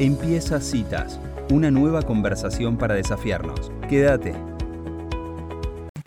Empieza 0.00 0.60
Citas, 0.60 1.18
una 1.50 1.72
nueva 1.72 2.02
conversación 2.02 2.76
para 2.76 2.94
desafiarnos. 2.94 3.72
Quédate. 3.88 4.32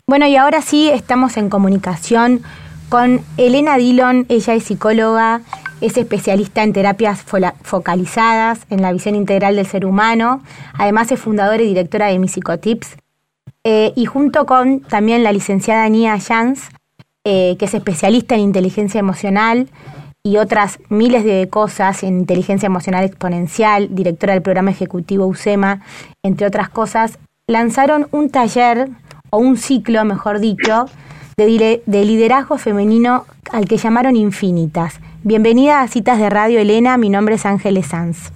Bueno, 0.06 0.26
y 0.26 0.36
ahora 0.36 0.62
sí 0.62 0.88
estamos 0.88 1.36
en 1.36 1.50
comunicación 1.50 2.40
con 2.88 3.20
Elena 3.36 3.76
Dillon. 3.76 4.24
Ella 4.30 4.54
es 4.54 4.64
psicóloga, 4.64 5.42
es 5.82 5.98
especialista 5.98 6.62
en 6.62 6.72
terapias 6.72 7.22
focalizadas, 7.62 8.60
en 8.70 8.80
la 8.80 8.92
visión 8.92 9.14
integral 9.14 9.56
del 9.56 9.66
ser 9.66 9.84
humano. 9.84 10.42
Además 10.72 11.12
es 11.12 11.20
fundadora 11.20 11.62
y 11.62 11.66
directora 11.66 12.06
de 12.06 12.18
Mi 12.18 12.28
Psicotips. 12.28 12.96
Eh, 13.62 13.92
y 13.94 14.06
junto 14.06 14.46
con 14.46 14.80
también 14.80 15.22
la 15.22 15.32
licenciada 15.32 15.86
Nia 15.90 16.18
Jans, 16.18 16.70
eh, 17.24 17.56
que 17.58 17.66
es 17.66 17.74
especialista 17.74 18.36
en 18.36 18.40
inteligencia 18.40 18.98
emocional, 19.00 19.68
y 20.24 20.36
otras 20.36 20.78
miles 20.88 21.24
de 21.24 21.48
cosas 21.48 22.04
en 22.04 22.20
inteligencia 22.20 22.66
emocional 22.66 23.04
exponencial, 23.04 23.92
directora 23.92 24.34
del 24.34 24.42
programa 24.42 24.70
ejecutivo 24.70 25.26
USEMA, 25.26 25.80
entre 26.22 26.46
otras 26.46 26.68
cosas, 26.68 27.18
lanzaron 27.48 28.06
un 28.12 28.30
taller 28.30 28.88
o 29.30 29.38
un 29.38 29.56
ciclo, 29.56 30.04
mejor 30.04 30.38
dicho, 30.38 30.86
de, 31.36 31.82
de 31.84 32.04
liderazgo 32.04 32.56
femenino 32.56 33.24
al 33.50 33.66
que 33.66 33.78
llamaron 33.78 34.14
Infinitas. 34.14 35.00
Bienvenida 35.24 35.80
a 35.80 35.88
Citas 35.88 36.20
de 36.20 36.30
Radio 36.30 36.60
Elena, 36.60 36.96
mi 36.98 37.08
nombre 37.08 37.34
es 37.34 37.44
Ángeles 37.44 37.86
Sanz. 37.86 38.32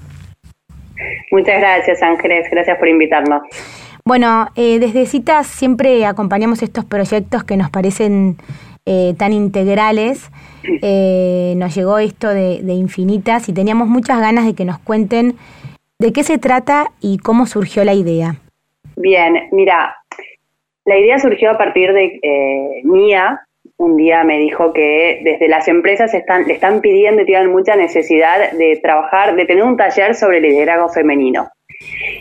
Muchas 1.31 1.61
gracias 1.61 2.03
Ángeles, 2.03 2.49
gracias 2.51 2.79
por 2.79 2.89
invitarnos. 2.89 3.43
Bueno, 4.05 4.49
eh, 4.57 4.81
desde 4.81 5.07
Citas 5.07 5.47
siempre 5.47 6.05
acompañamos 6.05 6.63
estos 6.63 6.85
proyectos 6.85 7.45
que 7.45 7.57
nos 7.57 7.71
parecen 7.71 8.39
eh, 8.87 9.15
tan 9.19 9.33
integrales 9.33 10.31
eh, 10.83 11.55
nos 11.57 11.75
llegó 11.75 11.99
esto 11.99 12.29
de, 12.29 12.61
infinitas 12.73 13.49
y 13.49 13.53
teníamos 13.53 13.89
muchas 13.89 14.21
ganas 14.21 14.47
de 14.47 14.55
que 14.55 14.65
nos 14.65 14.79
cuenten 14.79 15.37
de 15.99 16.13
qué 16.13 16.23
se 16.23 16.39
trata 16.39 16.87
y 17.01 17.19
cómo 17.19 17.47
surgió 17.47 17.85
la 17.85 17.95
idea. 17.95 18.37
Bien, 18.97 19.49
mira, 19.53 19.97
la 20.85 20.99
idea 20.99 21.19
surgió 21.19 21.51
a 21.51 21.59
partir 21.59 21.93
de 21.93 22.19
eh, 22.23 22.81
Mía. 22.85 23.41
Un 23.79 23.97
día 23.97 24.25
me 24.25 24.39
dijo 24.39 24.73
que 24.73 25.21
desde 25.23 25.49
las 25.49 25.69
empresas 25.69 26.15
están, 26.15 26.47
le 26.47 26.55
están 26.55 26.81
pidiendo 26.81 27.23
y 27.23 27.27
tienen 27.27 27.51
mucha 27.51 27.77
necesidad 27.77 28.53
de 28.53 28.79
trabajar, 28.83 29.37
de 29.37 29.45
tener 29.45 29.65
un 29.65 29.77
taller 29.77 30.15
sobre 30.15 30.41
liderazgo 30.41 30.89
femenino. 30.89 31.49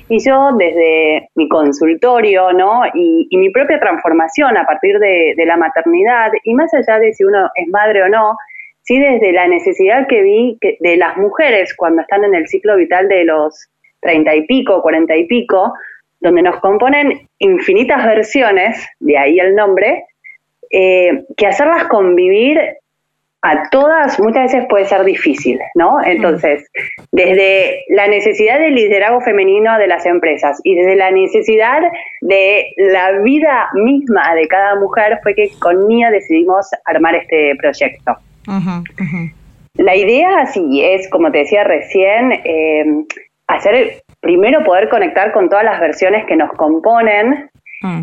Y 0.07 0.19
yo 0.19 0.51
desde 0.57 1.29
mi 1.35 1.47
consultorio, 1.47 2.53
¿no? 2.53 2.83
Y, 2.93 3.27
mi 3.31 3.49
propia 3.49 3.79
transformación 3.79 4.57
a 4.57 4.65
partir 4.65 4.99
de, 4.99 5.35
la 5.45 5.57
maternidad, 5.57 6.31
y 6.43 6.53
más 6.53 6.73
allá 6.73 6.99
de 6.99 7.13
si 7.13 7.23
uno 7.23 7.49
es 7.55 7.67
madre 7.69 8.03
o 8.03 8.09
no, 8.09 8.37
sí 8.83 8.99
desde 8.99 9.31
la 9.31 9.47
necesidad 9.47 10.07
que 10.07 10.21
vi 10.21 10.57
de 10.79 10.97
las 10.97 11.17
mujeres 11.17 11.75
cuando 11.75 12.01
están 12.01 12.23
en 12.23 12.35
el 12.35 12.47
ciclo 12.47 12.75
vital 12.75 13.07
de 13.07 13.25
los 13.25 13.69
treinta 13.99 14.35
y 14.35 14.45
pico, 14.45 14.81
cuarenta 14.81 15.15
y 15.15 15.25
pico, 15.25 15.73
donde 16.19 16.43
nos 16.43 16.59
componen 16.59 17.27
infinitas 17.39 18.05
versiones, 18.05 18.87
de 18.99 19.17
ahí 19.17 19.39
el 19.39 19.55
nombre, 19.55 20.05
eh, 20.69 21.25
que 21.35 21.47
hacerlas 21.47 21.85
convivir 21.85 22.59
a 23.45 23.69
todas 23.69 24.19
muchas 24.19 24.51
veces 24.51 24.65
puede 24.67 24.85
ser 24.85 25.03
difícil, 25.03 25.59
¿no? 25.75 26.03
Entonces, 26.03 26.67
desde 27.11 27.83
la 27.89 28.07
necesidad 28.07 28.59
del 28.59 28.73
liderazgo 28.73 29.21
femenino 29.21 29.77
de 29.77 29.85
las 29.85 30.03
empresas 30.07 30.59
y 30.63 30.73
desde 30.73 30.95
la 30.95 31.11
necesidad 31.11 31.79
de 32.21 32.65
la 32.77 33.11
vida 33.19 33.69
misma 33.75 34.33
de 34.33 34.47
cada 34.47 34.75
mujer 34.79 35.19
fue 35.21 35.35
que 35.35 35.51
con 35.59 35.87
Nia 35.87 36.09
decidimos 36.09 36.71
armar 36.85 37.13
este 37.13 37.55
proyecto. 37.57 38.17
La 39.75 39.95
idea 39.95 40.39
así 40.39 40.83
es, 40.83 41.07
como 41.09 41.31
te 41.31 41.39
decía 41.39 41.63
recién, 41.63 42.31
eh, 42.45 43.05
hacer 43.45 44.01
primero 44.21 44.63
poder 44.63 44.89
conectar 44.89 45.31
con 45.33 45.49
todas 45.49 45.65
las 45.65 45.79
versiones 45.79 46.25
que 46.25 46.35
nos 46.35 46.51
componen. 46.53 47.51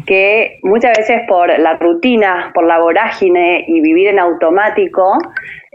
Que 0.06 0.58
muchas 0.62 0.96
veces 0.96 1.22
por 1.26 1.58
la 1.58 1.76
rutina, 1.76 2.52
por 2.54 2.64
la 2.64 2.78
vorágine 2.78 3.64
y 3.66 3.80
vivir 3.80 4.08
en 4.08 4.18
automático, 4.18 5.18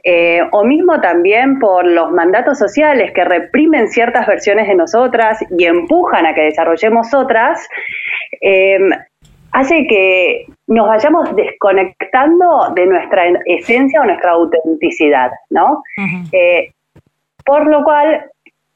eh, 0.03 0.41
o 0.51 0.63
mismo 0.63 1.01
también 1.01 1.59
por 1.59 1.85
los 1.85 2.11
mandatos 2.11 2.57
sociales 2.57 3.11
que 3.13 3.25
reprimen 3.25 3.89
ciertas 3.89 4.25
versiones 4.25 4.67
de 4.67 4.75
nosotras 4.75 5.43
y 5.57 5.65
empujan 5.65 6.25
a 6.25 6.33
que 6.33 6.43
desarrollemos 6.43 7.13
otras, 7.13 7.67
eh, 8.39 8.79
hace 9.51 9.85
que 9.87 10.45
nos 10.67 10.87
vayamos 10.87 11.35
desconectando 11.35 12.71
de 12.75 12.85
nuestra 12.85 13.23
esencia 13.45 14.01
o 14.01 14.05
nuestra 14.05 14.31
autenticidad, 14.31 15.31
¿no? 15.49 15.83
Eh, 16.31 16.71
por 17.45 17.67
lo 17.67 17.83
cual, 17.83 18.29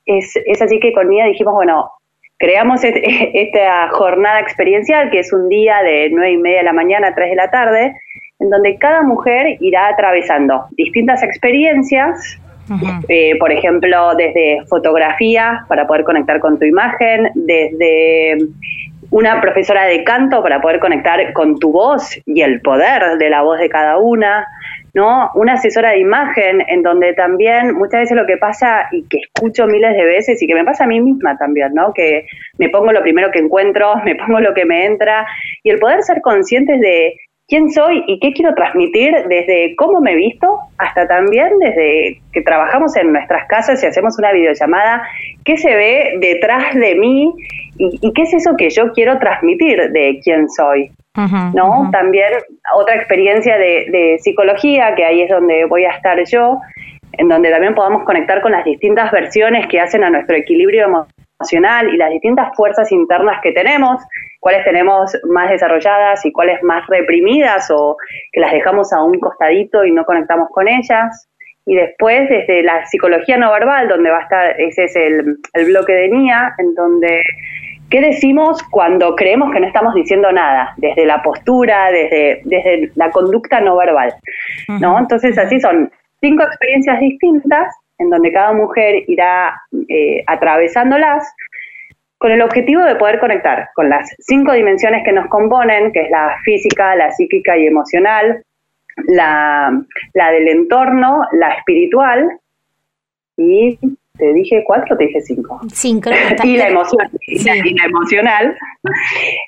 es, 0.06 0.34
es 0.46 0.62
así 0.62 0.80
que 0.80 0.92
con 0.92 1.10
dijimos, 1.10 1.54
bueno, 1.54 1.92
creamos 2.42 2.82
esta 2.84 3.90
jornada 3.92 4.42
experiencial, 4.42 5.10
que 5.12 5.20
es 5.20 5.32
un 5.32 5.48
día 5.48 5.82
de 5.84 6.10
nueve 6.12 6.34
y 6.34 6.38
media 6.38 6.58
de 6.58 6.66
la 6.66 6.74
mañana 6.74 7.10
a 7.10 7.16
3 7.16 7.30
de 7.30 7.36
la 7.36 7.50
tarde, 7.50 7.96
en 8.40 8.50
donde 8.50 8.78
cada 8.78 9.04
mujer 9.04 9.58
irá 9.62 9.88
atravesando 9.88 10.66
distintas 10.72 11.24
experiencias, 11.24 12.38
eh, 13.10 13.38
por 13.38 13.52
ejemplo, 13.52 14.16
desde 14.16 14.66
fotografía 14.68 15.66
para 15.68 15.86
poder 15.88 16.04
conectar 16.04 16.40
con 16.40 16.58
tu 16.58 16.66
imagen, 16.66 17.30
desde 17.36 18.38
una 19.12 19.42
profesora 19.42 19.86
de 19.86 20.04
canto 20.04 20.42
para 20.42 20.62
poder 20.62 20.80
conectar 20.80 21.34
con 21.34 21.60
tu 21.60 21.72
voz 21.72 22.18
y 22.26 22.42
el 22.42 22.62
poder 22.62 23.18
de 23.18 23.30
la 23.30 23.42
voz 23.42 23.60
de 23.60 23.70
cada 23.70 23.98
una, 23.98 24.48
¿no? 24.94 25.32
Una 25.36 25.54
asesora 25.54 25.92
de 25.92 26.00
imagen 26.00 26.62
en 26.68 26.84
donde 26.84 27.14
también 27.14 27.74
muchas 27.74 28.02
veces 28.02 28.18
lo 28.18 28.26
que 28.26 28.38
pasa 28.38 28.88
y 28.92 29.08
que 29.08 29.20
escucho 29.20 29.68
miles 29.68 29.96
de 29.96 30.06
veces 30.06 30.42
y 30.42 30.48
que 30.48 30.56
me 30.56 30.66
pasa 30.66 30.84
a 30.84 30.88
mí 30.88 31.00
misma 31.00 31.38
también, 31.38 31.74
¿no? 31.74 31.94
Que 31.94 32.26
me 32.58 32.70
pongo 32.70 32.92
lo 32.92 33.02
primero 33.02 33.32
que 33.32 33.40
encuentro, 33.40 33.96
me 34.06 34.16
pongo 34.16 34.40
lo 34.40 34.54
que 34.54 34.66
me 34.66 34.86
entra 34.86 35.26
y 35.64 35.70
el 35.70 35.80
poder 35.80 36.04
ser 36.04 36.22
conscientes 36.22 36.80
de 36.80 37.16
quién 37.48 37.70
soy 37.70 38.04
y 38.08 38.18
qué 38.20 38.32
quiero 38.32 38.56
transmitir 38.56 39.14
desde 39.28 39.76
cómo 39.76 40.00
me 40.00 40.16
visto 40.16 40.58
hasta 40.78 41.06
también 41.06 41.60
desde 41.60 42.22
que 42.32 42.42
trabajamos 42.42 42.96
en 42.96 43.12
nuestras 43.12 43.46
casas 43.48 43.84
y 43.84 43.88
hacemos 43.88 44.18
una 44.18 44.32
videollamada, 44.32 45.04
qué 45.44 45.58
se 45.58 45.76
ve 45.76 46.14
detrás 46.22 46.74
de 46.74 46.96
mí 46.96 47.34
y, 47.78 48.14
qué 48.14 48.22
es 48.22 48.34
eso 48.34 48.56
que 48.58 48.70
yo 48.70 48.94
quiero 48.94 49.20
transmitir 49.20 49.92
de 49.92 50.22
quién 50.24 50.50
soy. 50.50 50.92
¿No? 51.16 51.90
También 51.92 52.32
otra 52.76 52.96
experiencia 52.96 53.58
de, 53.58 54.18
psicología, 54.22 54.96
que 54.96 55.06
ahí 55.06 55.22
es 55.22 55.30
donde 55.30 55.66
voy 55.66 55.86
a 55.86 55.92
estar 55.92 56.18
yo, 56.26 56.60
en 57.14 57.28
donde 57.28 57.50
también 57.52 57.76
podamos 57.76 58.04
conectar 58.04 58.42
con 58.42 58.52
las 58.52 58.64
distintas 58.64 59.12
versiones 59.12 59.68
que 59.68 59.80
hacen 59.80 60.04
a 60.04 60.10
nuestro 60.10 60.36
equilibrio 60.36 60.86
emocional 61.40 61.94
y 61.94 61.98
las 61.98 62.12
distintas 62.12 62.56
fuerzas 62.56 62.92
internas 62.92 63.42
que 63.42 63.52
tenemos, 63.52 64.02
cuáles 64.40 64.64
tenemos 64.64 65.18
más 65.30 65.50
desarrolladas 65.50 66.26
y 66.26 66.32
cuáles 66.32 66.64
más 66.64 66.88
reprimidas 66.88 67.70
o 67.72 67.98
que 68.32 68.40
las 68.40 68.54
dejamos 68.54 68.94
a 68.94 69.04
un 69.04 69.20
costadito 69.20 69.84
y 69.84 69.92
no 69.92 70.06
conectamos 70.06 70.50
con 70.52 70.68
ellas. 70.68 71.28
Y 71.66 71.76
después, 71.76 72.28
desde 72.28 72.64
la 72.64 72.86
psicología 72.88 73.38
no 73.38 73.52
verbal, 73.52 73.88
donde 73.88 74.10
va 74.10 74.20
a 74.20 74.24
estar, 74.24 74.60
ese 74.60 74.86
es 74.86 74.96
el, 74.96 75.38
el 75.54 75.66
bloque 75.66 75.94
de 75.94 76.10
NIA, 76.10 76.56
en 76.58 76.74
donde 76.74 77.24
¿Qué 77.92 78.00
decimos 78.00 78.64
cuando 78.72 79.16
creemos 79.18 79.52
que 79.52 79.60
no 79.60 79.68
estamos 79.68 79.94
diciendo 79.94 80.32
nada? 80.32 80.74
Desde 80.78 81.06
la 81.06 81.22
postura, 81.22 81.92
desde, 81.92 82.42
desde 82.46 82.90
la 82.96 83.12
conducta 83.12 83.60
no 83.60 83.76
verbal. 83.76 84.16
¿no? 84.80 84.98
Entonces, 84.98 85.38
así 85.38 85.60
son 85.60 85.92
cinco 86.22 86.44
experiencias 86.44 87.02
distintas 87.02 87.76
en 87.98 88.10
donde 88.10 88.32
cada 88.32 88.54
mujer 88.54 89.04
irá 89.08 89.62
eh, 89.90 90.24
atravesándolas 90.26 91.32
con 92.18 92.32
el 92.32 92.42
objetivo 92.42 92.82
de 92.84 92.96
poder 92.96 93.20
conectar 93.20 93.70
con 93.76 93.90
las 93.90 94.10
cinco 94.20 94.54
dimensiones 94.54 95.04
que 95.04 95.12
nos 95.12 95.28
componen, 95.28 95.92
que 95.92 96.04
es 96.04 96.10
la 96.12 96.38
física, 96.46 96.96
la 96.96 97.12
psíquica 97.12 97.58
y 97.58 97.68
emocional, 97.68 98.42
la, 99.08 99.84
la 100.14 100.32
del 100.32 100.48
entorno, 100.48 101.24
la 101.34 101.56
espiritual 101.56 102.40
y 103.36 103.78
te 104.18 104.34
dije 104.34 104.64
cuatro, 104.66 104.98
te 104.98 105.06
dije 105.06 105.22
cinco. 105.22 105.60
Cinco. 105.72 106.10
y 106.44 106.58
la 106.58 106.70
emoción, 106.70 107.10
y, 107.28 107.44
la, 107.44 107.86
emocional. 107.86 108.58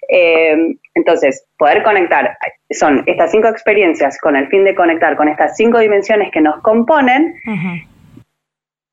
Eh, 0.09 0.75
entonces, 0.95 1.45
poder 1.57 1.83
conectar, 1.83 2.37
son 2.71 3.03
estas 3.05 3.31
cinco 3.31 3.47
experiencias 3.47 4.17
con 4.19 4.35
el 4.35 4.47
fin 4.47 4.63
de 4.63 4.75
conectar 4.75 5.15
con 5.15 5.27
estas 5.27 5.55
cinco 5.55 5.79
dimensiones 5.79 6.31
que 6.31 6.41
nos 6.41 6.61
componen, 6.61 7.35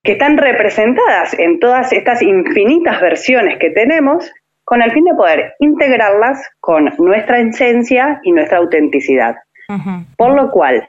que 0.03 0.13
están 0.13 0.37
representadas 0.37 1.39
en 1.39 1.61
todas 1.61 1.93
estas 1.93 2.23
infinitas 2.23 3.01
versiones 3.01 3.59
que 3.59 3.71
tenemos, 3.71 4.31
con 4.65 4.83
el 4.83 4.93
fin 4.93 5.05
de 5.05 5.15
poder 5.15 5.55
integrarlas 5.59 6.49
con 6.61 6.93
nuestra 6.99 7.41
esencia 7.41 8.21
y 8.23 8.33
nuestra 8.33 8.59
autenticidad. 8.59 9.37
Por 10.17 10.35
lo 10.35 10.51
cual, 10.51 10.89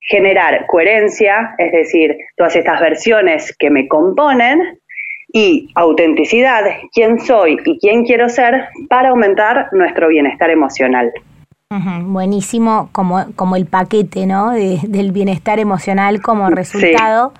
generar 0.00 0.66
coherencia, 0.66 1.54
es 1.58 1.72
decir, 1.72 2.16
todas 2.36 2.56
estas 2.56 2.80
versiones 2.80 3.54
que 3.58 3.70
me 3.70 3.88
componen, 3.88 4.78
y 5.32 5.70
autenticidad, 5.74 6.64
quién 6.92 7.20
soy 7.20 7.58
y 7.64 7.78
quién 7.78 8.04
quiero 8.04 8.28
ser, 8.28 8.68
para 8.88 9.10
aumentar 9.10 9.68
nuestro 9.72 10.08
bienestar 10.08 10.50
emocional. 10.50 11.12
buenísimo, 12.02 12.88
como, 12.92 13.26
como 13.36 13.56
el 13.56 13.66
paquete 13.66 14.26
¿no? 14.26 14.52
del 14.52 15.12
bienestar 15.12 15.58
emocional 15.58 16.22
como 16.22 16.48
resultado. 16.48 17.32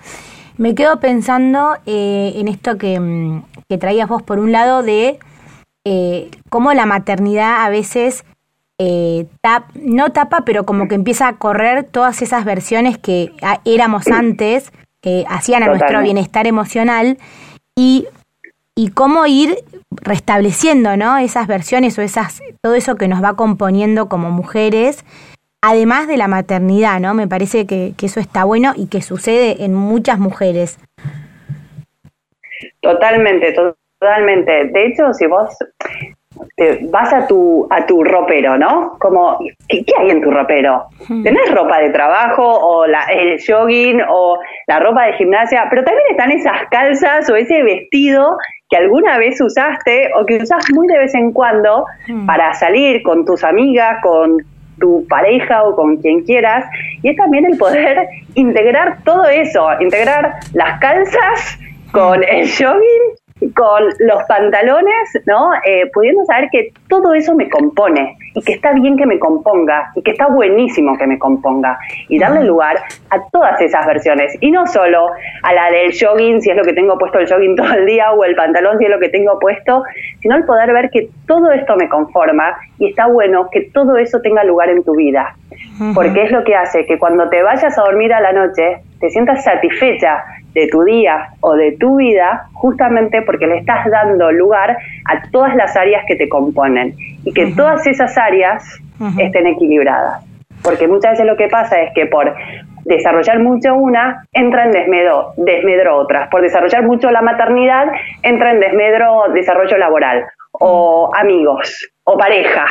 Me 0.58 0.74
quedo 0.74 1.00
pensando 1.00 1.76
eh, 1.86 2.32
en 2.36 2.48
esto 2.48 2.76
que, 2.78 2.98
mm, 2.98 3.44
que, 3.68 3.78
traías 3.78 4.08
vos 4.08 4.22
por 4.22 4.38
un 4.38 4.50
lado 4.52 4.82
de 4.82 5.18
eh, 5.84 6.30
cómo 6.50 6.74
la 6.74 6.84
maternidad 6.84 7.64
a 7.64 7.70
veces 7.70 8.24
eh, 8.78 9.26
no 9.74 10.12
tapa, 10.12 10.42
pero 10.44 10.64
como 10.64 10.88
que 10.88 10.94
empieza 10.94 11.28
a 11.28 11.36
correr 11.36 11.84
todas 11.84 12.22
esas 12.22 12.44
versiones 12.44 12.98
que 12.98 13.32
éramos 13.64 14.08
antes, 14.08 14.72
que 15.00 15.24
hacían 15.28 15.62
a 15.62 15.66
nuestro 15.66 16.00
bienestar 16.02 16.46
emocional 16.46 17.18
y, 17.76 18.06
y 18.74 18.90
cómo 18.90 19.26
ir 19.26 19.58
restableciendo 19.90 20.96
¿no? 20.96 21.18
esas 21.18 21.46
versiones 21.46 21.98
o 21.98 22.02
esas, 22.02 22.40
todo 22.62 22.74
eso 22.74 22.96
que 22.96 23.08
nos 23.08 23.22
va 23.22 23.34
componiendo 23.34 24.08
como 24.08 24.30
mujeres 24.30 25.04
además 25.60 26.06
de 26.06 26.16
la 26.16 26.28
maternidad, 26.28 27.00
¿no? 27.00 27.14
Me 27.14 27.26
parece 27.26 27.66
que, 27.66 27.94
eso 28.00 28.20
está 28.20 28.44
bueno 28.44 28.72
y 28.76 28.88
que 28.88 29.02
sucede 29.02 29.64
en 29.64 29.74
muchas 29.74 30.18
mujeres. 30.18 30.78
Totalmente, 32.80 33.52
totalmente. 33.52 34.68
De 34.72 34.86
hecho, 34.86 35.12
si 35.12 35.26
vos 35.26 35.48
vas 36.90 37.12
a 37.12 37.26
tu 37.26 37.66
a 37.70 37.86
tu 37.86 38.02
ropero, 38.04 38.56
¿no? 38.58 38.96
Como, 38.98 39.38
¿qué, 39.68 39.84
hay 39.98 40.10
en 40.10 40.22
tu 40.22 40.30
ropero? 40.30 40.84
Hmm. 41.08 41.22
Tenés 41.22 41.50
ropa 41.52 41.78
de 41.80 41.90
trabajo 41.90 42.44
o 42.44 42.86
la, 42.86 43.04
el 43.04 43.38
jogging 43.44 44.00
o 44.08 44.38
la 44.66 44.80
ropa 44.80 45.06
de 45.06 45.12
gimnasia, 45.14 45.66
pero 45.70 45.84
también 45.84 46.06
están 46.10 46.32
esas 46.32 46.68
calzas 46.70 47.28
o 47.30 47.36
ese 47.36 47.62
vestido 47.62 48.36
que 48.68 48.76
alguna 48.76 49.18
vez 49.18 49.40
usaste 49.40 50.10
o 50.14 50.26
que 50.26 50.38
usás 50.38 50.64
muy 50.74 50.86
de 50.88 50.98
vez 50.98 51.14
en 51.14 51.32
cuando 51.32 51.84
hmm. 52.06 52.26
para 52.26 52.52
salir 52.54 53.02
con 53.02 53.24
tus 53.24 53.44
amigas, 53.44 53.98
con 54.02 54.38
tu 54.78 55.06
pareja 55.08 55.64
o 55.64 55.74
con 55.74 55.96
quien 55.96 56.22
quieras, 56.22 56.64
y 57.02 57.10
es 57.10 57.16
también 57.16 57.44
el 57.46 57.58
poder 57.58 58.08
integrar 58.34 58.98
todo 59.04 59.26
eso, 59.26 59.68
integrar 59.80 60.34
las 60.52 60.78
calzas 60.80 61.58
con 61.90 62.22
el 62.22 62.48
jogging 62.48 63.17
con 63.54 63.84
los 64.00 64.22
pantalones, 64.24 65.22
¿no? 65.26 65.52
Eh, 65.64 65.90
pudiendo 65.92 66.24
saber 66.24 66.48
que 66.50 66.72
todo 66.88 67.14
eso 67.14 67.34
me 67.34 67.48
compone 67.48 68.16
y 68.34 68.42
que 68.42 68.54
está 68.54 68.72
bien 68.72 68.96
que 68.96 69.06
me 69.06 69.18
componga 69.18 69.90
y 69.94 70.02
que 70.02 70.12
está 70.12 70.26
buenísimo 70.26 70.96
que 70.98 71.06
me 71.06 71.18
componga 71.18 71.78
y 72.08 72.18
darle 72.18 72.44
lugar 72.44 72.76
a 73.10 73.20
todas 73.30 73.60
esas 73.60 73.86
versiones 73.86 74.36
y 74.40 74.50
no 74.50 74.66
solo 74.66 75.10
a 75.42 75.52
la 75.52 75.70
del 75.70 75.92
jogging 75.92 76.42
si 76.42 76.50
es 76.50 76.56
lo 76.56 76.64
que 76.64 76.72
tengo 76.72 76.98
puesto 76.98 77.18
el 77.18 77.28
jogging 77.28 77.56
todo 77.56 77.72
el 77.72 77.86
día 77.86 78.12
o 78.12 78.24
el 78.24 78.34
pantalón 78.34 78.78
si 78.78 78.84
es 78.84 78.90
lo 78.90 78.98
que 78.98 79.08
tengo 79.08 79.38
puesto, 79.38 79.84
sino 80.20 80.36
el 80.36 80.44
poder 80.44 80.72
ver 80.72 80.90
que 80.90 81.08
todo 81.26 81.52
esto 81.52 81.76
me 81.76 81.88
conforma 81.88 82.56
y 82.78 82.88
está 82.90 83.06
bueno 83.06 83.48
que 83.50 83.70
todo 83.72 83.96
eso 83.98 84.20
tenga 84.20 84.44
lugar 84.44 84.68
en 84.70 84.82
tu 84.82 84.94
vida. 84.96 85.34
Porque 85.94 86.22
es 86.22 86.32
lo 86.32 86.42
que 86.42 86.56
hace 86.56 86.86
que 86.86 86.98
cuando 86.98 87.28
te 87.28 87.42
vayas 87.42 87.76
a 87.78 87.82
dormir 87.82 88.12
a 88.12 88.20
la 88.20 88.32
noche 88.32 88.78
te 89.00 89.10
sientas 89.10 89.44
satisfecha 89.44 90.24
de 90.58 90.68
tu 90.68 90.82
día 90.84 91.28
o 91.40 91.54
de 91.54 91.72
tu 91.72 91.96
vida 91.96 92.46
justamente 92.52 93.22
porque 93.22 93.46
le 93.46 93.58
estás 93.58 93.86
dando 93.90 94.32
lugar 94.32 94.76
a 95.06 95.30
todas 95.30 95.54
las 95.54 95.76
áreas 95.76 96.04
que 96.06 96.16
te 96.16 96.28
componen 96.28 96.94
y 97.24 97.32
que 97.32 97.52
todas 97.54 97.86
esas 97.86 98.16
áreas 98.18 98.64
estén 99.18 99.46
equilibradas. 99.46 100.24
Porque 100.62 100.88
muchas 100.88 101.12
veces 101.12 101.26
lo 101.26 101.36
que 101.36 101.48
pasa 101.48 101.80
es 101.80 101.92
que 101.94 102.06
por 102.06 102.34
desarrollar 102.84 103.38
mucho 103.40 103.74
una, 103.74 104.24
entra 104.32 104.64
en 104.64 104.72
desmedro, 104.72 105.32
desmedro 105.36 105.96
otras. 105.96 106.28
Por 106.30 106.42
desarrollar 106.42 106.82
mucho 106.82 107.10
la 107.10 107.22
maternidad, 107.22 107.86
entra 108.22 108.50
en 108.50 108.60
desmedro 108.60 109.24
desarrollo 109.32 109.76
laboral 109.76 110.24
o 110.60 111.10
amigos 111.14 111.90
o 112.04 112.16
pareja, 112.16 112.66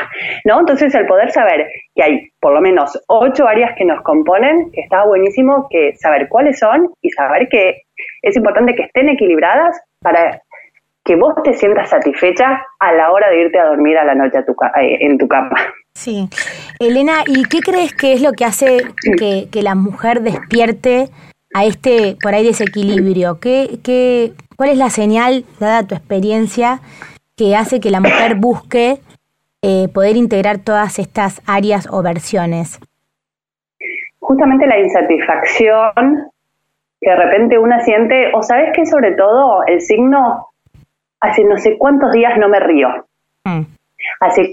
¿no? 0.45 0.59
Entonces 0.59 0.93
el 0.95 1.05
poder 1.05 1.31
saber 1.31 1.67
que 1.93 2.03
hay 2.03 2.29
por 2.39 2.53
lo 2.53 2.61
menos 2.61 2.99
ocho 3.07 3.47
áreas 3.47 3.73
que 3.77 3.85
nos 3.85 4.01
componen, 4.01 4.71
que 4.71 4.81
está 4.81 5.05
buenísimo 5.05 5.67
que 5.69 5.95
saber 5.95 6.27
cuáles 6.27 6.57
son 6.59 6.89
y 7.01 7.11
saber 7.11 7.47
que 7.49 7.83
es 8.23 8.35
importante 8.35 8.75
que 8.75 8.83
estén 8.83 9.09
equilibradas 9.09 9.79
para 10.01 10.41
que 11.03 11.15
vos 11.15 11.35
te 11.43 11.53
sientas 11.53 11.89
satisfecha 11.89 12.65
a 12.79 12.93
la 12.93 13.11
hora 13.11 13.29
de 13.29 13.41
irte 13.41 13.59
a 13.59 13.67
dormir 13.67 13.97
a 13.97 14.03
la 14.03 14.15
noche 14.15 14.39
eh, 14.39 14.97
en 15.01 15.17
tu 15.17 15.27
cama. 15.27 15.55
Sí. 15.95 16.27
Elena, 16.79 17.23
¿y 17.25 17.45
qué 17.45 17.59
crees 17.59 17.93
que 17.93 18.13
es 18.13 18.21
lo 18.21 18.33
que 18.33 18.45
hace 18.45 18.79
que, 19.17 19.47
que 19.51 19.63
la 19.63 19.73
mujer 19.73 20.21
despierte 20.21 21.09
a 21.53 21.65
este, 21.65 22.17
por 22.21 22.33
ahí, 22.33 22.45
desequilibrio? 22.45 23.39
¿Qué, 23.39 23.79
qué, 23.83 24.33
¿Cuál 24.57 24.71
es 24.71 24.77
la 24.77 24.89
señal, 24.89 25.45
dada 25.59 25.87
tu 25.87 25.95
experiencia, 25.95 26.81
que 27.37 27.55
hace 27.55 27.79
que 27.79 27.91
la 27.91 28.01
mujer 28.01 28.35
busque 28.35 28.99
eh, 29.61 29.87
poder 29.93 30.17
integrar 30.17 30.57
todas 30.57 30.99
estas 30.99 31.41
áreas 31.45 31.87
o 31.91 32.01
versiones? 32.01 32.79
Justamente 34.19 34.65
la 34.67 34.79
insatisfacción 34.79 36.31
que 36.99 37.09
de 37.11 37.15
repente 37.15 37.59
una 37.59 37.79
siente, 37.81 38.31
o 38.33 38.41
sabes 38.41 38.71
que 38.75 38.85
sobre 38.85 39.11
todo 39.11 39.63
el 39.67 39.81
signo, 39.81 40.47
hace 41.19 41.43
no 41.43 41.57
sé 41.57 41.77
cuántos 41.77 42.11
días 42.11 42.37
no 42.39 42.49
me 42.49 42.59
río. 42.59 42.89
Mm. 43.43 43.61
Hace 44.19 44.49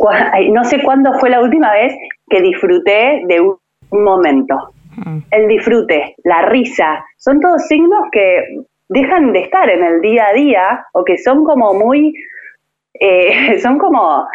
no 0.52 0.64
sé 0.64 0.82
cuándo 0.82 1.14
fue 1.19 1.31
la 1.31 1.40
última 1.40 1.72
vez 1.72 1.94
que 2.28 2.42
disfruté 2.42 3.22
de 3.26 3.40
un, 3.40 3.56
momento. 3.90 4.75
Mm. 4.96 5.19
El 5.31 5.48
disfrute, 5.48 6.16
la 6.25 6.42
risa, 6.42 7.04
son 7.16 7.40
todos 7.40 7.66
signos 7.66 8.08
que 8.10 8.64
dejan 8.88 9.32
de 9.32 9.40
estar 9.40 9.70
en 9.70 9.84
el 9.84 10.00
día 10.00 10.26
a 10.28 10.32
día 10.34 10.86
o 10.92 11.04
que 11.04 11.16
son 11.16 11.44
como 11.44 11.72
muy 11.75 12.12
eh, 12.94 13.58
son 13.62 13.79
como 13.79 14.26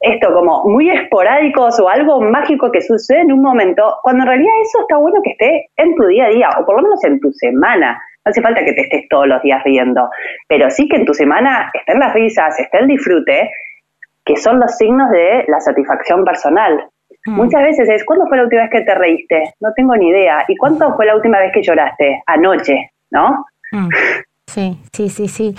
esto, 0.00 0.32
como 0.32 0.64
muy 0.64 0.90
esporádicos 0.90 1.80
o 1.80 1.88
algo 1.88 2.20
mágico 2.20 2.70
que 2.70 2.82
sucede 2.82 3.20
en 3.20 3.32
un 3.32 3.42
momento, 3.42 3.96
cuando 4.02 4.24
en 4.24 4.28
realidad 4.28 4.52
eso 4.62 4.80
está 4.80 4.96
bueno 4.96 5.20
que 5.22 5.30
esté 5.30 5.70
en 5.76 5.94
tu 5.94 6.06
día 6.06 6.26
a 6.26 6.30
día, 6.30 6.48
o 6.58 6.64
por 6.64 6.76
lo 6.76 6.82
menos 6.82 7.02
en 7.04 7.18
tu 7.20 7.32
semana. 7.32 8.00
No 8.24 8.30
hace 8.30 8.42
falta 8.42 8.64
que 8.64 8.74
te 8.74 8.82
estés 8.82 9.08
todos 9.08 9.26
los 9.26 9.40
días 9.42 9.62
riendo, 9.64 10.10
pero 10.46 10.68
sí 10.70 10.88
que 10.88 10.96
en 10.96 11.06
tu 11.06 11.14
semana 11.14 11.70
estén 11.72 11.98
las 11.98 12.12
risas, 12.12 12.58
esté 12.58 12.78
el 12.78 12.86
disfrute, 12.86 13.50
que 14.24 14.36
son 14.36 14.60
los 14.60 14.76
signos 14.76 15.10
de 15.10 15.44
la 15.48 15.60
satisfacción 15.60 16.24
personal. 16.24 16.86
Mm. 17.24 17.36
Muchas 17.36 17.62
veces 17.62 17.88
es, 17.88 18.04
¿cuándo 18.04 18.26
fue 18.26 18.36
la 18.36 18.42
última 18.44 18.62
vez 18.62 18.70
que 18.70 18.82
te 18.82 18.94
reíste? 18.94 19.54
No 19.60 19.72
tengo 19.74 19.96
ni 19.96 20.08
idea. 20.08 20.44
¿Y 20.46 20.56
cuándo 20.56 20.94
fue 20.94 21.06
la 21.06 21.16
última 21.16 21.38
vez 21.38 21.50
que 21.52 21.62
lloraste? 21.62 22.22
Anoche, 22.26 22.90
¿no? 23.10 23.46
Mm. 23.72 23.88
Sí, 24.48 24.78
sí, 24.94 25.10
sí, 25.10 25.28
sí. 25.28 25.54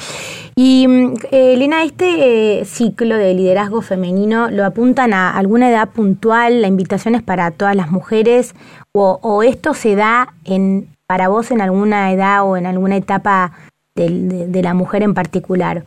Y 0.55 0.87
mm, 0.87 1.13
Elena, 1.31 1.83
este 1.83 2.61
eh, 2.61 2.65
ciclo 2.65 3.17
de 3.17 3.35
liderazgo 3.35 3.83
femenino 3.83 4.49
lo 4.49 4.65
apuntan 4.65 5.13
a 5.13 5.37
alguna 5.37 5.69
edad 5.69 5.89
puntual, 5.89 6.63
la 6.63 6.67
invitación 6.67 7.13
es 7.13 7.21
para 7.21 7.51
todas 7.51 7.75
las 7.75 7.91
mujeres 7.91 8.55
o, 8.91 9.43
esto 9.43 9.75
se 9.75 9.95
da 9.95 10.29
en 10.43 10.87
para 11.05 11.27
vos 11.27 11.51
en 11.51 11.61
alguna 11.61 12.11
edad 12.11 12.49
o 12.49 12.57
en 12.57 12.65
alguna 12.65 12.97
etapa 12.97 13.51
de, 13.95 14.61
la 14.63 14.73
mujer 14.73 15.03
en 15.03 15.13
particular. 15.13 15.83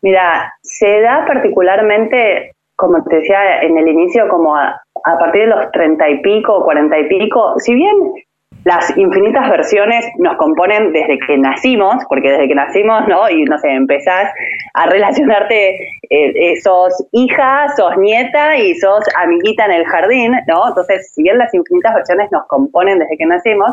Mira, 0.00 0.54
se 0.62 1.02
da 1.02 1.26
particularmente, 1.26 2.52
como 2.76 3.04
te 3.04 3.16
decía 3.16 3.60
en 3.60 3.76
el 3.76 3.88
inicio, 3.88 4.26
como 4.28 4.56
a, 4.56 4.80
a 5.04 5.18
partir 5.18 5.42
de 5.42 5.48
los 5.48 5.70
treinta 5.70 6.08
y 6.08 6.22
pico, 6.22 6.64
cuarenta 6.64 6.98
y 6.98 7.08
pico, 7.08 7.54
si 7.58 7.74
bien 7.74 7.94
las 8.66 8.96
infinitas 8.98 9.48
versiones 9.48 10.04
nos 10.18 10.36
componen 10.38 10.92
desde 10.92 11.20
que 11.20 11.38
nacimos, 11.38 12.04
porque 12.08 12.32
desde 12.32 12.48
que 12.48 12.54
nacimos, 12.56 13.06
¿no? 13.06 13.30
Y 13.30 13.44
no 13.44 13.56
sé, 13.58 13.70
empezás 13.70 14.32
a 14.74 14.86
relacionarte, 14.86 15.76
eh, 15.76 16.32
eh, 16.34 16.56
sos 16.60 16.92
hija, 17.12 17.68
sos 17.76 17.96
nieta 17.96 18.56
y 18.56 18.74
sos 18.74 19.04
amiguita 19.22 19.66
en 19.66 19.70
el 19.70 19.86
jardín, 19.86 20.32
¿no? 20.48 20.66
Entonces, 20.66 21.12
si 21.14 21.22
bien 21.22 21.38
las 21.38 21.54
infinitas 21.54 21.94
versiones 21.94 22.28
nos 22.32 22.44
componen 22.48 22.98
desde 22.98 23.16
que 23.16 23.26
nacimos, 23.26 23.70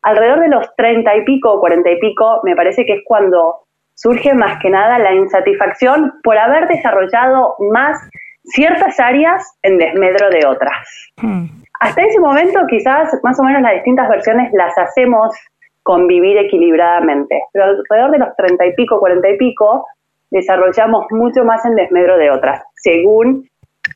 alrededor 0.00 0.40
de 0.40 0.48
los 0.48 0.74
treinta 0.76 1.14
y 1.14 1.22
pico 1.22 1.60
cuarenta 1.60 1.90
y 1.90 1.98
pico, 1.98 2.40
me 2.42 2.56
parece 2.56 2.86
que 2.86 2.94
es 2.94 3.00
cuando 3.04 3.66
surge 3.92 4.32
más 4.32 4.62
que 4.62 4.70
nada 4.70 4.98
la 4.98 5.12
insatisfacción 5.12 6.14
por 6.22 6.38
haber 6.38 6.68
desarrollado 6.68 7.56
más 7.70 7.98
ciertas 8.44 8.98
áreas 8.98 9.58
en 9.62 9.76
desmedro 9.76 10.30
de 10.30 10.46
otras. 10.46 11.12
Hmm. 11.18 11.55
Hasta 11.80 12.02
ese 12.02 12.20
momento 12.20 12.60
quizás 12.68 13.10
más 13.22 13.38
o 13.38 13.42
menos 13.44 13.62
las 13.62 13.74
distintas 13.74 14.08
versiones 14.08 14.52
las 14.52 14.76
hacemos 14.78 15.34
convivir 15.82 16.36
equilibradamente, 16.38 17.42
pero 17.52 17.66
alrededor 17.66 18.10
de 18.10 18.18
los 18.18 18.36
treinta 18.36 18.66
y 18.66 18.74
pico, 18.74 18.98
cuarenta 18.98 19.28
y 19.28 19.36
pico, 19.36 19.86
desarrollamos 20.30 21.06
mucho 21.10 21.44
más 21.44 21.64
en 21.64 21.76
desmedro 21.76 22.18
de 22.18 22.30
otras, 22.30 22.62
según 22.74 23.48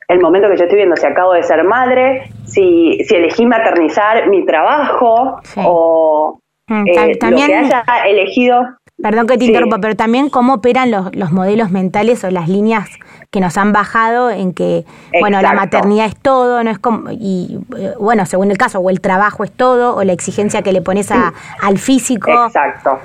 el 0.08 0.20
momento 0.20 0.48
que 0.48 0.56
yo 0.56 0.64
estoy 0.64 0.76
viendo, 0.76 0.96
si 0.96 1.06
acabo 1.06 1.32
de 1.32 1.42
ser 1.42 1.64
madre, 1.64 2.30
si, 2.44 3.02
si 3.04 3.16
elegí 3.16 3.46
maternizar 3.46 4.28
mi 4.28 4.44
trabajo 4.44 5.40
o 5.56 6.38
mm, 6.68 6.86
eh, 6.86 7.18
lo 7.22 7.36
que 7.36 7.54
haya 7.54 7.84
elegido. 8.06 8.62
Perdón 9.02 9.26
que 9.26 9.38
te 9.38 9.46
interrumpa, 9.46 9.78
pero 9.78 9.96
también 9.96 10.28
cómo 10.28 10.54
operan 10.54 10.90
los, 10.90 11.14
los 11.14 11.32
modelos 11.32 11.70
mentales 11.70 12.22
o 12.24 12.30
las 12.30 12.48
líneas 12.48 12.88
que 13.30 13.40
nos 13.40 13.56
han 13.56 13.72
bajado 13.72 14.30
en 14.30 14.52
que, 14.52 14.84
bueno, 15.20 15.40
la 15.40 15.52
maternidad 15.52 16.06
es 16.06 16.16
todo, 16.16 16.64
no 16.64 16.70
es 16.70 16.78
como, 16.78 17.10
y 17.12 17.60
eh, 17.78 17.94
bueno, 17.98 18.26
según 18.26 18.50
el 18.50 18.58
caso, 18.58 18.80
o 18.80 18.90
el 18.90 19.00
trabajo 19.00 19.44
es 19.44 19.52
todo, 19.52 19.94
o 19.96 20.02
la 20.02 20.12
exigencia 20.12 20.62
que 20.62 20.72
le 20.72 20.82
pones 20.82 21.10
a, 21.12 21.32
al 21.62 21.78
físico. 21.78 22.30
Exacto, 22.46 22.98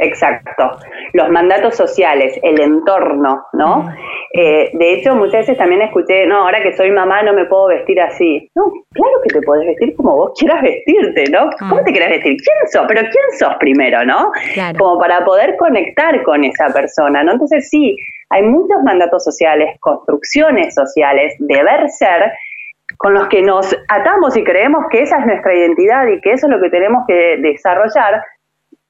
exacto. 0.00 0.78
Los 1.12 1.28
mandatos 1.30 1.76
sociales, 1.76 2.38
el 2.42 2.60
entorno, 2.60 3.44
¿no? 3.52 3.92
Eh, 4.32 4.70
de 4.72 4.92
hecho, 4.94 5.14
muchas 5.14 5.40
veces 5.40 5.58
también 5.58 5.82
escuché, 5.82 6.26
no, 6.26 6.44
ahora 6.44 6.62
que 6.62 6.72
soy 6.76 6.90
mamá 6.90 7.22
no 7.22 7.32
me 7.32 7.46
puedo 7.46 7.68
vestir 7.68 8.00
así. 8.00 8.48
No, 8.54 8.64
claro 8.92 9.14
que 9.24 9.34
te 9.38 9.42
podés 9.42 9.66
vestir 9.66 9.96
como 9.96 10.16
vos 10.16 10.32
quieras 10.38 10.62
vestirte, 10.62 11.24
¿no? 11.30 11.50
¿Cómo 11.58 11.76
mm. 11.76 11.84
te 11.84 11.92
quieres 11.92 12.10
vestir? 12.10 12.36
¿Quién 12.36 12.70
sos? 12.70 12.84
Pero 12.88 13.00
¿quién 13.02 13.38
sos 13.38 13.54
primero, 13.58 14.04
no? 14.04 14.32
Como 14.78 14.98
para 14.98 15.24
poder 15.24 15.56
conectar 15.56 16.22
con 16.22 16.44
esa 16.44 16.68
persona, 16.68 17.24
¿no? 17.24 17.32
Entonces 17.32 17.68
sí, 17.68 17.96
hay 18.30 18.42
muchos 18.42 18.82
mandatos 18.84 19.24
sociales, 19.24 19.76
construcciones 19.80 20.74
sociales, 20.74 21.34
deber 21.38 21.88
ser, 21.88 22.32
con 22.98 23.14
los 23.14 23.28
que 23.28 23.42
nos 23.42 23.76
atamos 23.88 24.36
y 24.36 24.44
creemos 24.44 24.84
que 24.90 25.02
esa 25.02 25.18
es 25.18 25.26
nuestra 25.26 25.54
identidad 25.54 26.06
y 26.06 26.20
que 26.20 26.32
eso 26.32 26.46
es 26.46 26.52
lo 26.52 26.60
que 26.60 26.70
tenemos 26.70 27.04
que 27.06 27.38
desarrollar, 27.40 28.22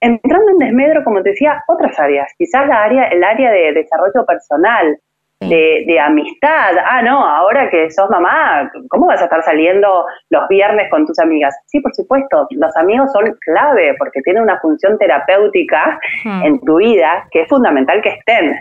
entrando 0.01 0.53
en 0.53 0.59
desmedro, 0.59 1.05
como 1.05 1.23
te 1.23 1.31
decía, 1.31 1.63
otras 1.69 1.99
áreas, 1.99 2.33
quizás 2.39 2.67
la 2.67 2.83
área, 2.83 3.05
el 3.09 3.23
área 3.23 3.51
de 3.51 3.73
desarrollo 3.73 4.25
personal, 4.27 4.99
de, 5.41 5.99
amistad. 5.99 6.77
Ah, 6.85 7.03
no, 7.03 7.25
ahora 7.25 7.71
que 7.71 7.91
sos 7.91 8.11
mamá, 8.11 8.71
¿cómo 8.89 9.07
vas 9.07 9.21
a 9.21 9.25
estar 9.25 9.43
saliendo 9.43 10.05
los 10.29 10.49
viernes 10.49 10.91
con 10.91 11.07
tus 11.07 11.19
amigas? 11.19 11.57
Sí, 11.67 11.81
por 11.81 11.95
supuesto, 11.95 12.47
los 12.51 12.77
amigos 12.77 13.11
son 13.13 13.35
clave 13.41 13.95
porque 13.99 14.21
tienen 14.23 14.43
una 14.43 14.61
función 14.61 14.99
terapéutica 14.99 15.99
en 16.45 16.61
tu 16.61 16.77
vida 16.77 17.27
que 17.31 17.43
es 17.43 17.49
fundamental 17.49 18.03
que 18.03 18.11
estén, 18.11 18.55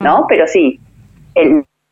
¿no? 0.00 0.26
Pero 0.28 0.46
sí, 0.46 0.78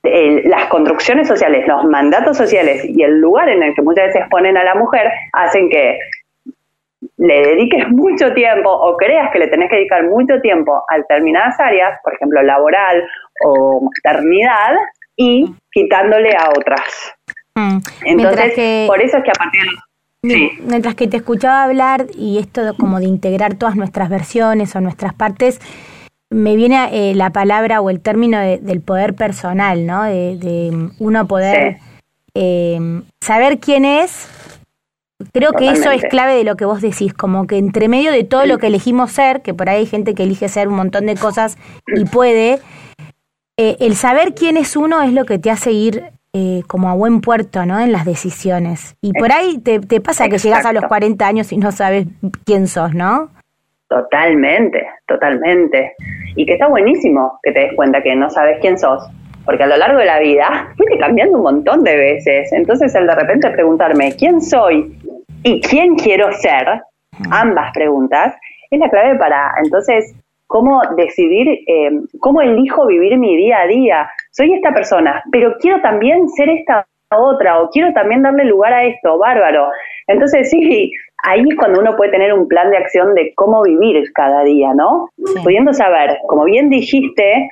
las 0.02 0.66
construcciones 0.66 1.26
sociales, 1.26 1.66
los 1.66 1.84
mandatos 1.84 2.37
sociales 2.37 2.84
y 2.84 3.02
el 3.02 3.20
lugar 3.20 3.49
en 3.49 3.62
el 3.62 3.75
que 3.75 3.82
muchas 3.82 4.08
veces 4.08 4.28
ponen 4.30 4.58
a 4.58 4.64
la 4.64 4.75
mujer 4.75 5.11
hacen 5.32 5.70
que 5.70 5.99
le 7.16 7.42
dediques 7.42 7.88
mucho 7.90 8.33
tiempo 8.35 8.71
o 8.71 8.97
creas 8.97 9.30
que 9.33 9.38
le 9.38 9.49
tenés 9.49 9.71
que 9.71 9.76
dedicar 9.76 10.04
mucho 10.04 10.40
tiempo 10.40 10.83
a 10.88 10.97
determinadas 10.97 11.59
áreas, 11.61 11.99
por 12.02 12.14
ejemplo, 12.14 12.42
laboral 12.42 13.04
o 13.44 13.80
maternidad, 13.80 14.75
y 15.16 15.54
quitándole 15.73 16.30
a 16.30 16.50
otras. 16.50 17.14
Mm. 17.54 17.78
Entonces, 18.06 18.88
por 18.88 19.00
eso 19.00 19.18
es 19.18 19.25
que 19.25 19.30
a 19.30 19.35
partir 19.35 19.62
de... 20.23 20.50
Mientras 20.66 20.94
que 20.94 21.06
te 21.06 21.18
escuchaba 21.18 21.64
hablar 21.64 22.06
y 22.16 22.38
esto 22.38 22.75
como 22.78 22.99
de 22.99 23.06
integrar 23.06 23.54
todas 23.54 23.76
nuestras 23.76 24.09
versiones 24.09 24.75
o 24.75 24.80
nuestras 24.80 25.14
partes, 25.14 25.61
me 26.30 26.56
viene 26.56 26.88
eh, 26.92 27.14
la 27.14 27.30
palabra 27.30 27.80
o 27.80 27.90
el 27.90 28.00
término 28.00 28.40
del 28.40 28.80
poder 28.80 29.14
personal, 29.14 29.87
¿no? 29.87 30.04
De, 30.04 30.88
uno 30.99 31.26
poder 31.26 31.76
eh, 32.35 32.78
saber 33.21 33.59
quién 33.59 33.85
es 33.85 34.28
Creo 35.33 35.52
que 35.52 35.71
eso 35.71 35.90
es 35.90 36.02
clave 36.04 36.35
de 36.35 36.44
lo 36.44 36.56
que 36.56 36.64
vos 36.64 36.80
decís, 36.80 37.14
como 37.14 37.47
que 37.47 37.56
entre 37.56 37.88
medio 37.88 38.11
de 38.11 38.25
todo 38.25 38.47
lo 38.47 38.59
que 38.59 38.66
elegimos 38.66 39.12
ser, 39.12 39.42
que 39.42 39.54
por 39.54 39.68
ahí 39.68 39.78
hay 39.78 39.87
gente 39.87 40.14
que 40.14 40.25
elige 40.25 40.49
ser 40.49 40.68
un 40.68 40.75
montón 40.75 41.06
de 41.06 41.14
cosas 41.14 41.56
y 41.87 42.04
puede, 42.04 42.59
eh, 43.56 43.76
el 43.78 43.94
saber 43.94 44.35
quién 44.35 44.56
es 44.56 44.76
uno 44.76 45.02
es 45.02 45.12
lo 45.12 45.25
que 45.25 45.38
te 45.38 45.50
hace 45.50 45.71
ir 45.71 46.02
eh, 46.33 46.62
como 46.66 46.88
a 46.88 46.94
buen 46.94 47.21
puerto, 47.21 47.64
¿no? 47.64 47.78
En 47.78 47.92
las 47.92 48.04
decisiones. 48.04 48.97
Y 49.00 49.12
por 49.12 49.30
ahí 49.30 49.59
te, 49.59 49.78
pasa 50.00 50.28
que 50.28 50.38
llegas 50.38 50.66
a 50.66 50.73
los 50.73 50.85
40 50.87 51.25
años 51.25 51.52
y 51.52 51.59
no 51.59 51.71
sabes 51.71 52.09
quién 52.44 52.66
sos, 52.66 52.92
¿no? 52.92 53.30
Totalmente, 53.88 54.85
totalmente. 55.06 55.94
Y 56.35 56.44
que 56.44 56.54
está 56.54 56.66
buenísimo 56.66 57.38
que 57.44 57.52
te 57.52 57.61
des 57.61 57.75
cuenta 57.76 58.02
que 58.02 58.16
no 58.16 58.30
sabes 58.30 58.59
quién 58.61 58.76
sos, 58.76 59.09
porque 59.44 59.62
a 59.62 59.68
lo 59.68 59.76
largo 59.76 60.00
de 60.00 60.06
la 60.06 60.18
vida 60.18 60.73
fuiste 60.76 60.99
cambiando 60.99 61.37
un 61.38 61.44
montón 61.44 61.85
de 61.85 61.97
veces. 61.97 62.52
Entonces 62.52 62.92
el 62.97 63.06
de 63.06 63.14
repente 63.14 63.49
preguntarme 63.50 64.16
quién 64.16 64.40
soy 64.40 64.99
y 65.45 65.61
quién 65.61 65.95
quiero 65.97 66.33
ser, 66.33 66.67
ambas 67.31 67.71
preguntas, 67.73 68.35
es 68.71 68.81
la 68.81 68.91
clave 68.91 69.17
para 69.19 69.53
entonces 69.63 70.15
cómo 70.47 70.81
decidir, 70.97 71.49
eh, 71.67 71.91
cómo 72.21 72.41
elijo 72.41 72.87
vivir 72.87 73.17
mi 73.19 73.37
día 73.37 73.61
a 73.61 73.67
día. 73.67 74.11
Soy 74.31 74.55
esta 74.55 74.73
persona, 74.73 75.23
pero 75.31 75.57
quiero 75.59 75.81
también 75.81 76.29
ser 76.31 76.49
esta 76.49 76.87
otra 77.17 77.61
o 77.61 77.71
quiero 77.71 77.93
también 77.93 78.23
darle 78.23 78.45
lugar 78.45 78.73
a 78.73 78.85
esto, 78.85 79.19
bárbaro. 79.19 79.69
Entonces 80.07 80.51
sí, 80.51 80.93
ahí 81.23 81.45
es 81.49 81.57
cuando 81.57 81.81
uno 81.81 81.95
puede 81.97 82.11
tener 82.11 82.33
un 82.33 82.49
plan 82.49 82.71
de 82.71 82.79
acción 82.79 83.15
de 83.15 83.33
cómo 83.35 83.63
vivir 83.63 84.13
cada 84.15 84.43
día, 84.45 84.73
¿no? 84.75 85.09
Pudiendo 85.43 85.73
saber, 85.73 86.19
como 86.27 86.45
bien 86.45 86.71
dijiste, 86.71 87.49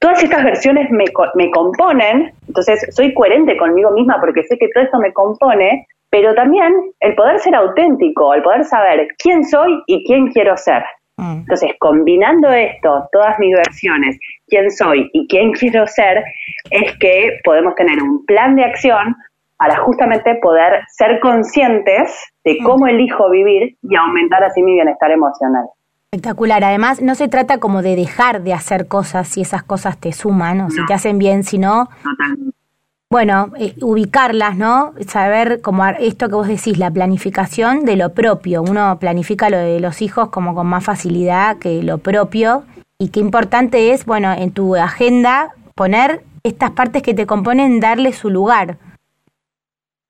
todas 0.00 0.22
estas 0.22 0.42
versiones 0.44 0.90
me, 0.90 1.04
me 1.34 1.50
componen, 1.50 2.32
entonces 2.48 2.86
soy 2.90 3.14
coherente 3.14 3.56
conmigo 3.56 3.90
misma 3.92 4.18
porque 4.18 4.42
sé 4.44 4.58
que 4.58 4.68
todo 4.74 4.84
esto 4.84 4.98
me 4.98 5.12
compone, 5.12 5.86
pero 6.10 6.34
también 6.34 6.72
el 7.00 7.14
poder 7.14 7.38
ser 7.38 7.54
auténtico, 7.54 8.34
el 8.34 8.42
poder 8.42 8.64
saber 8.64 9.06
quién 9.18 9.44
soy 9.44 9.80
y 9.86 10.04
quién 10.06 10.28
quiero 10.32 10.56
ser. 10.56 10.82
Mm. 11.18 11.40
Entonces, 11.40 11.72
combinando 11.78 12.50
esto, 12.50 13.08
todas 13.12 13.38
mis 13.38 13.54
versiones, 13.54 14.18
quién 14.48 14.70
soy 14.70 15.08
y 15.12 15.28
quién 15.28 15.52
quiero 15.52 15.86
ser, 15.86 16.24
es 16.70 16.96
que 16.98 17.38
podemos 17.44 17.74
tener 17.74 18.02
un 18.02 18.24
plan 18.24 18.56
de 18.56 18.64
acción 18.64 19.14
para 19.58 19.76
justamente 19.76 20.34
poder 20.36 20.80
ser 20.88 21.20
conscientes 21.20 22.24
de 22.42 22.56
mm. 22.58 22.64
cómo 22.64 22.86
elijo 22.86 23.30
vivir 23.30 23.76
y 23.82 23.96
aumentar 23.96 24.42
así 24.42 24.62
mi 24.62 24.72
bienestar 24.72 25.10
emocional. 25.10 25.66
Espectacular. 26.12 26.64
Además, 26.64 27.00
no 27.00 27.14
se 27.14 27.28
trata 27.28 27.58
como 27.58 27.82
de 27.82 27.94
dejar 27.94 28.42
de 28.42 28.52
hacer 28.52 28.88
cosas 28.88 29.28
si 29.28 29.42
esas 29.42 29.62
cosas 29.62 29.96
te 29.96 30.12
suman 30.12 30.60
o 30.60 30.68
si 30.68 30.84
te 30.86 30.92
hacen 30.92 31.18
bien, 31.18 31.44
sino 31.44 31.88
bueno, 33.08 33.52
eh, 33.56 33.76
ubicarlas, 33.80 34.56
¿no? 34.56 34.92
Saber 35.06 35.60
como 35.60 35.86
esto 35.86 36.28
que 36.28 36.34
vos 36.34 36.48
decís, 36.48 36.78
la 36.78 36.90
planificación 36.90 37.84
de 37.84 37.94
lo 37.94 38.12
propio. 38.12 38.60
Uno 38.62 38.98
planifica 38.98 39.50
lo 39.50 39.58
de 39.58 39.78
los 39.78 40.02
hijos 40.02 40.30
como 40.30 40.52
con 40.56 40.66
más 40.66 40.84
facilidad 40.84 41.58
que 41.58 41.80
lo 41.84 41.98
propio. 41.98 42.64
Y 42.98 43.10
qué 43.10 43.20
importante 43.20 43.92
es, 43.92 44.04
bueno, 44.04 44.32
en 44.32 44.50
tu 44.50 44.74
agenda 44.74 45.54
poner 45.76 46.22
estas 46.42 46.72
partes 46.72 47.04
que 47.04 47.14
te 47.14 47.24
componen, 47.24 47.78
darle 47.78 48.12
su 48.12 48.30
lugar. 48.30 48.78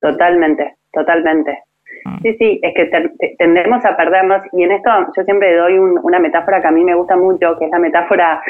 Totalmente, 0.01 0.77
totalmente. 0.95 1.65
Mm. 2.05 2.23
Sí, 2.23 2.37
sí, 2.39 2.61
es 2.63 2.75
que 2.75 3.35
tendemos 3.39 3.85
a 3.85 3.97
perdernos 3.97 4.43
y 4.53 4.63
en 4.63 4.73
esto 4.73 4.91
yo 5.17 5.23
siempre 5.25 5.55
doy 5.57 5.79
una 5.79 6.19
metáfora 6.19 6.61
que 6.61 6.69
a 6.69 6.73
mí 6.73 6.85
me 6.85 6.95
gusta 6.95 7.17
mucho, 7.17 7.57
que 7.59 7.67
es 7.67 7.71
la 7.71 7.79
metáfora 7.79 8.43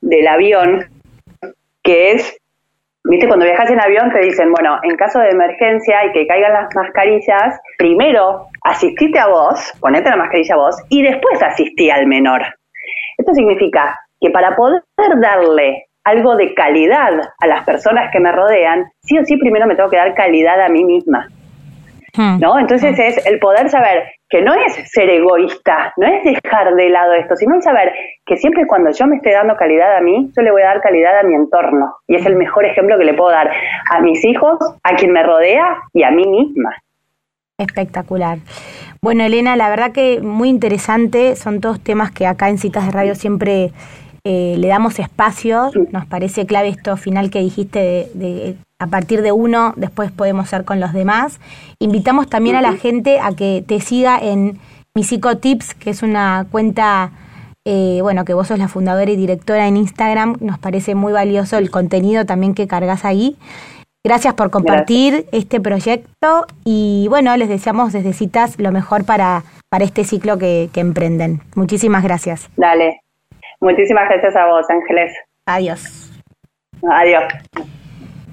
del 0.00 0.26
avión, 0.26 0.84
que 1.82 2.12
es 2.12 2.40
Viste, 3.08 3.28
cuando 3.28 3.44
viajas 3.44 3.70
en 3.70 3.80
avión 3.80 4.10
te 4.12 4.18
dicen, 4.18 4.50
bueno, 4.50 4.80
en 4.82 4.96
caso 4.96 5.20
de 5.20 5.30
emergencia 5.30 6.04
y 6.06 6.12
que 6.12 6.26
caigan 6.26 6.52
las 6.52 6.74
mascarillas, 6.74 7.60
primero 7.78 8.46
asistite 8.62 9.16
a 9.20 9.28
vos, 9.28 9.72
ponete 9.80 10.10
la 10.10 10.16
mascarilla 10.16 10.56
a 10.56 10.58
vos 10.58 10.76
y 10.88 11.04
después 11.04 11.40
asistí 11.40 11.88
al 11.88 12.08
menor. 12.08 12.42
Esto 13.16 13.32
significa 13.32 13.96
que 14.20 14.30
para 14.30 14.56
poder 14.56 14.82
darle 15.20 15.86
algo 16.02 16.34
de 16.34 16.52
calidad 16.54 17.12
a 17.38 17.46
las 17.46 17.64
personas 17.64 18.10
que 18.12 18.18
me 18.18 18.32
rodean, 18.32 18.90
sí 19.02 19.16
o 19.18 19.24
sí 19.24 19.36
primero 19.36 19.68
me 19.68 19.76
tengo 19.76 19.90
que 19.90 19.98
dar 19.98 20.14
calidad 20.14 20.60
a 20.60 20.68
mí 20.68 20.84
misma. 20.84 21.28
¿No? 22.18 22.58
Entonces 22.58 22.98
es 22.98 23.26
el 23.26 23.38
poder 23.38 23.68
saber 23.68 24.04
que 24.28 24.42
no 24.42 24.54
es 24.54 24.74
ser 24.90 25.08
egoísta, 25.08 25.92
no 25.96 26.06
es 26.06 26.24
dejar 26.24 26.74
de 26.74 26.88
lado 26.88 27.14
esto, 27.14 27.36
sino 27.36 27.54
el 27.54 27.62
saber 27.62 27.92
que 28.24 28.36
siempre 28.36 28.66
cuando 28.66 28.90
yo 28.90 29.06
me 29.06 29.16
esté 29.16 29.32
dando 29.32 29.56
calidad 29.56 29.96
a 29.96 30.00
mí, 30.00 30.30
yo 30.36 30.42
le 30.42 30.50
voy 30.50 30.62
a 30.62 30.66
dar 30.66 30.80
calidad 30.80 31.18
a 31.18 31.22
mi 31.22 31.34
entorno. 31.34 31.94
Y 32.08 32.16
es 32.16 32.26
el 32.26 32.36
mejor 32.36 32.64
ejemplo 32.64 32.98
que 32.98 33.04
le 33.04 33.14
puedo 33.14 33.30
dar 33.30 33.50
a 33.90 34.00
mis 34.00 34.24
hijos, 34.24 34.58
a 34.82 34.96
quien 34.96 35.12
me 35.12 35.22
rodea 35.22 35.78
y 35.92 36.02
a 36.02 36.10
mí 36.10 36.26
misma. 36.26 36.74
Espectacular. 37.58 38.38
Bueno, 39.00 39.24
Elena, 39.24 39.56
la 39.56 39.70
verdad 39.70 39.92
que 39.92 40.20
muy 40.20 40.48
interesante, 40.48 41.36
son 41.36 41.60
todos 41.60 41.80
temas 41.80 42.10
que 42.10 42.26
acá 42.26 42.48
en 42.48 42.58
Citas 42.58 42.86
de 42.86 42.92
Radio 42.92 43.14
siempre 43.14 43.70
eh, 44.24 44.56
le 44.58 44.66
damos 44.66 44.98
espacio, 44.98 45.70
nos 45.92 46.04
parece 46.06 46.46
clave 46.46 46.68
esto 46.68 46.96
final 46.96 47.30
que 47.30 47.38
dijiste 47.38 48.08
de, 48.12 48.56
a 48.78 48.86
partir 48.88 49.22
de 49.22 49.32
uno, 49.32 49.72
después 49.76 50.10
podemos 50.10 50.48
ser 50.48 50.64
con 50.64 50.80
los 50.80 50.92
demás. 50.92 51.40
Invitamos 51.78 52.28
también 52.28 52.56
a 52.56 52.62
la 52.62 52.74
gente 52.74 53.20
a 53.20 53.32
que 53.32 53.64
te 53.66 53.80
siga 53.80 54.18
en 54.18 54.58
Mi 54.94 55.02
Tips, 55.02 55.74
que 55.74 55.90
es 55.90 56.02
una 56.02 56.46
cuenta, 56.50 57.10
eh, 57.64 58.00
bueno, 58.02 58.24
que 58.24 58.34
vos 58.34 58.48
sos 58.48 58.58
la 58.58 58.68
fundadora 58.68 59.10
y 59.10 59.16
directora 59.16 59.66
en 59.66 59.76
Instagram, 59.76 60.36
nos 60.40 60.58
parece 60.58 60.94
muy 60.94 61.12
valioso 61.12 61.58
el 61.58 61.70
contenido 61.70 62.26
también 62.26 62.54
que 62.54 62.66
cargas 62.66 63.04
ahí. 63.04 63.36
Gracias 64.04 64.34
por 64.34 64.50
compartir 64.50 65.26
este 65.32 65.60
proyecto 65.60 66.46
y 66.64 67.06
bueno, 67.08 67.36
les 67.36 67.48
deseamos 67.48 67.92
desde 67.92 68.12
Citas 68.12 68.58
lo 68.58 68.70
mejor 68.70 69.04
para, 69.04 69.42
para 69.68 69.84
este 69.84 70.04
ciclo 70.04 70.38
que, 70.38 70.70
que 70.72 70.80
emprenden. 70.80 71.40
Muchísimas 71.56 72.04
gracias. 72.04 72.48
Dale, 72.56 73.00
Muchísimas 73.60 74.08
gracias 74.08 74.36
a 74.36 74.46
vos, 74.46 74.68
Ángeles. 74.68 75.12
Adiós. 75.46 76.12
Adiós. 76.82 77.24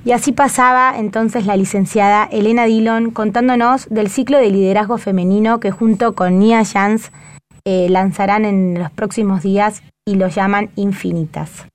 Y 0.05 0.11
así 0.11 0.33
pasaba 0.33 0.93
entonces 0.97 1.45
la 1.45 1.55
licenciada 1.55 2.25
Elena 2.25 2.65
Dillon 2.65 3.11
contándonos 3.11 3.87
del 3.89 4.09
ciclo 4.09 4.37
de 4.37 4.51
liderazgo 4.51 4.97
femenino 4.97 5.59
que 5.59 5.71
junto 5.71 6.13
con 6.13 6.39
Nia 6.39 6.63
Jans 6.65 7.11
eh, 7.65 7.87
lanzarán 7.89 8.43
en 8.43 8.77
los 8.77 8.91
próximos 8.91 9.43
días 9.43 9.81
y 10.05 10.15
lo 10.15 10.27
llaman 10.27 10.71
Infinitas. 10.75 11.67